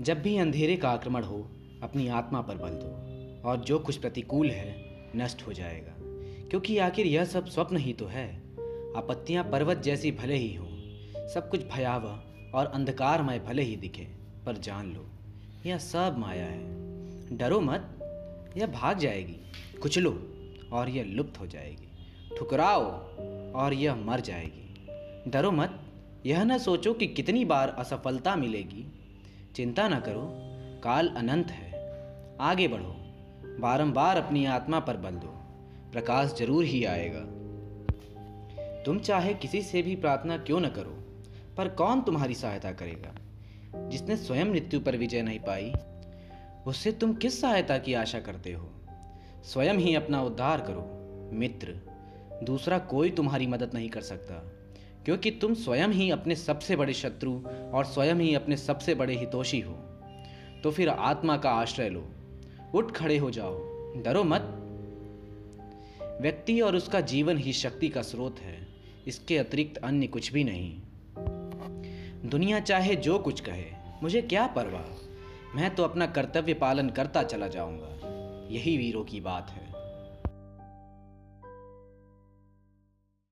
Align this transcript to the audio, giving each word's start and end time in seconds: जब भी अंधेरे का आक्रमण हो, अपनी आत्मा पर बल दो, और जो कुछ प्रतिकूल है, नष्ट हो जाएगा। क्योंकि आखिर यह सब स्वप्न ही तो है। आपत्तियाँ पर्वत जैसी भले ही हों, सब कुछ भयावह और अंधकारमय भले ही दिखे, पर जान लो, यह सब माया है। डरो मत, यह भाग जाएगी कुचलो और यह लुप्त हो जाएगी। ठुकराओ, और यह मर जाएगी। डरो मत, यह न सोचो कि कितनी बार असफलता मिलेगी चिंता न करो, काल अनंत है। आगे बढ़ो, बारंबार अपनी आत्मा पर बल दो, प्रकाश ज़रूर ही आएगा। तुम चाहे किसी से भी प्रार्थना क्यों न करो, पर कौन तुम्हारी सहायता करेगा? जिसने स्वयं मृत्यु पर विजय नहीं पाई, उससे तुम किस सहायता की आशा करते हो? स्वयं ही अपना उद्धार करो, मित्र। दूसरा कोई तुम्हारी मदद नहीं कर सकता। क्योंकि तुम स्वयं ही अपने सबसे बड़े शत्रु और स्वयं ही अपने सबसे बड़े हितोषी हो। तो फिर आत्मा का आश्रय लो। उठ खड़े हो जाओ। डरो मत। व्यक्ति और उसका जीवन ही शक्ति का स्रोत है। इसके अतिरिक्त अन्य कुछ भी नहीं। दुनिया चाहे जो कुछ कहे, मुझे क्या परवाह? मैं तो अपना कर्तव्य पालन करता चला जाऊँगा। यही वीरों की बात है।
जब 0.00 0.22
भी 0.22 0.38
अंधेरे 0.38 0.76
का 0.76 0.90
आक्रमण 0.90 1.24
हो, 1.24 1.50
अपनी 1.82 2.08
आत्मा 2.08 2.40
पर 2.40 2.54
बल 2.54 2.70
दो, 2.70 3.08
और 3.48 3.56
जो 3.56 3.78
कुछ 3.78 3.96
प्रतिकूल 3.96 4.50
है, 4.50 4.84
नष्ट 5.16 5.46
हो 5.46 5.52
जाएगा। 5.52 5.94
क्योंकि 6.48 6.78
आखिर 6.78 7.06
यह 7.06 7.24
सब 7.24 7.46
स्वप्न 7.46 7.76
ही 7.76 7.92
तो 7.92 8.06
है। 8.06 8.36
आपत्तियाँ 8.96 9.44
पर्वत 9.44 9.78
जैसी 9.78 10.12
भले 10.12 10.34
ही 10.34 10.54
हों, 10.54 10.68
सब 11.28 11.48
कुछ 11.50 11.64
भयावह 11.64 12.22
और 12.54 12.66
अंधकारमय 12.66 13.38
भले 13.38 13.62
ही 13.62 13.76
दिखे, 13.76 14.08
पर 14.46 14.56
जान 14.56 14.92
लो, 14.92 15.06
यह 15.66 15.78
सब 15.78 16.18
माया 16.18 16.46
है। 16.46 16.64
डरो 17.36 17.60
मत, 17.60 17.98
यह 18.56 18.66
भाग 18.66 18.98
जाएगी 18.98 19.52
कुचलो 19.82 20.28
और 20.72 20.88
यह 20.88 21.04
लुप्त 21.04 21.40
हो 21.40 21.46
जाएगी। 21.46 21.88
ठुकराओ, 22.38 22.84
और 23.52 23.74
यह 23.74 23.94
मर 23.94 24.20
जाएगी। 24.20 24.86
डरो 25.30 25.50
मत, 25.50 25.80
यह 26.26 26.44
न 26.44 26.58
सोचो 26.58 26.94
कि 26.94 27.06
कितनी 27.06 27.44
बार 27.44 27.68
असफलता 27.68 28.36
मिलेगी 28.36 28.97
चिंता 29.54 29.88
न 29.88 30.00
करो, 30.00 30.30
काल 30.84 31.08
अनंत 31.08 31.50
है। 31.50 31.68
आगे 32.40 32.68
बढ़ो, 32.68 32.94
बारंबार 33.60 34.16
अपनी 34.16 34.46
आत्मा 34.46 34.80
पर 34.80 34.96
बल 34.96 35.10
दो, 35.10 35.28
प्रकाश 35.92 36.34
ज़रूर 36.38 36.64
ही 36.64 36.84
आएगा। 36.84 37.20
तुम 38.82 38.98
चाहे 38.98 39.34
किसी 39.34 39.62
से 39.62 39.82
भी 39.82 39.96
प्रार्थना 39.96 40.38
क्यों 40.38 40.60
न 40.60 40.68
करो, 40.68 40.90
पर 41.56 41.68
कौन 41.68 42.00
तुम्हारी 42.00 42.34
सहायता 42.34 42.72
करेगा? 42.72 43.14
जिसने 43.88 44.16
स्वयं 44.16 44.44
मृत्यु 44.44 44.80
पर 44.80 44.96
विजय 44.96 45.22
नहीं 45.22 45.38
पाई, 45.38 45.72
उससे 46.66 46.92
तुम 46.92 47.14
किस 47.14 47.40
सहायता 47.40 47.78
की 47.78 47.94
आशा 47.94 48.20
करते 48.20 48.52
हो? 48.52 48.70
स्वयं 49.44 49.74
ही 49.74 49.94
अपना 49.94 50.22
उद्धार 50.22 50.60
करो, 50.60 50.94
मित्र। 51.32 51.76
दूसरा 52.42 52.78
कोई 52.78 53.10
तुम्हारी 53.10 53.46
मदद 53.46 53.70
नहीं 53.74 53.88
कर 53.88 54.00
सकता। 54.00 54.34
क्योंकि 55.04 55.30
तुम 55.30 55.54
स्वयं 55.54 55.88
ही 55.88 56.10
अपने 56.10 56.36
सबसे 56.36 56.76
बड़े 56.76 56.92
शत्रु 56.92 57.42
और 57.74 57.84
स्वयं 57.84 58.14
ही 58.14 58.34
अपने 58.34 58.56
सबसे 58.56 58.94
बड़े 58.94 59.16
हितोषी 59.16 59.60
हो। 59.60 59.72
तो 60.64 60.70
फिर 60.70 60.88
आत्मा 60.88 61.36
का 61.36 61.50
आश्रय 61.50 61.88
लो। 61.88 62.08
उठ 62.74 62.92
खड़े 62.92 63.18
हो 63.18 63.30
जाओ। 63.30 63.58
डरो 63.96 64.24
मत। 64.24 64.54
व्यक्ति 66.20 66.60
और 66.60 66.76
उसका 66.76 67.00
जीवन 67.00 67.38
ही 67.38 67.52
शक्ति 67.52 67.88
का 67.88 68.02
स्रोत 68.02 68.38
है। 68.38 68.68
इसके 69.06 69.38
अतिरिक्त 69.38 69.76
अन्य 69.76 70.06
कुछ 70.06 70.32
भी 70.32 70.44
नहीं। 70.44 70.80
दुनिया 72.28 72.60
चाहे 72.60 72.96
जो 72.96 73.18
कुछ 73.18 73.40
कहे, 73.40 73.64
मुझे 74.02 74.22
क्या 74.22 74.46
परवाह? 74.46 75.08
मैं 75.56 75.74
तो 75.74 75.84
अपना 75.84 76.06
कर्तव्य 76.06 76.54
पालन 76.54 76.90
करता 76.90 77.22
चला 77.22 77.48
जाऊँगा। 77.48 77.98
यही 78.54 78.76
वीरों 78.76 79.04
की 79.04 79.20
बात 79.20 79.50
है। 79.50 79.77